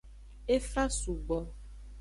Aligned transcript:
E 0.53 0.55
fa 0.71 0.85
sugbo. 0.99 1.39